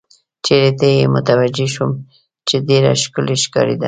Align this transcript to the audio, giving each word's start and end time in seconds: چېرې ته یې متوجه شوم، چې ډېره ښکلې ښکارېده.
چېرې 0.45 0.71
ته 0.79 0.87
یې 0.97 1.05
متوجه 1.15 1.67
شوم، 1.73 1.91
چې 2.47 2.55
ډېره 2.67 2.91
ښکلې 3.01 3.35
ښکارېده. 3.43 3.79